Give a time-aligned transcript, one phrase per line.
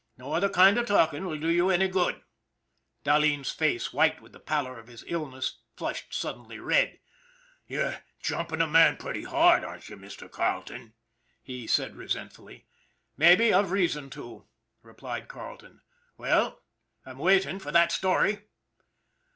[0.17, 2.23] No other kind of talking will do you any good."
[3.05, 6.97] Dahleen's face, white with the pallor of his illness, flushed suddenly red."
[7.67, 10.27] You're jumping a man pretty hard, aren't you, Mr.
[10.27, 10.95] Carleton?"
[11.53, 12.65] he said resentfully."
[13.17, 14.47] Maybe I've reason to,"
[14.81, 15.81] replied Carleton."
[16.17, 16.63] Well,
[17.05, 18.39] I'm waiting for that story."